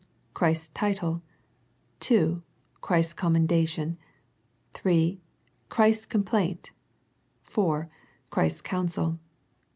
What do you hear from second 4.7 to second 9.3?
iii. Christ's complaint, ^"'iv. Christ's counsel.